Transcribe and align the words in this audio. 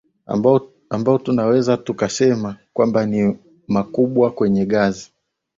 ambao 0.91 1.17
tunaweza 1.23 1.77
tukasema 1.77 2.57
kwamba 2.73 3.05
ni 3.05 3.37
makubwa 3.67 4.31
kwenye 4.31 4.65
gazi 4.65 5.11